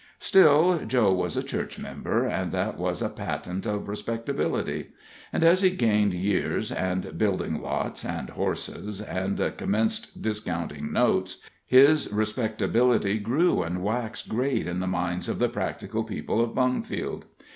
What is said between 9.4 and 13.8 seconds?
commenced discounting notes, his respectability grew